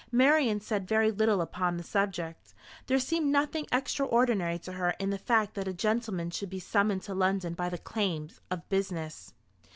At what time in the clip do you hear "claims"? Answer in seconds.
7.77-8.41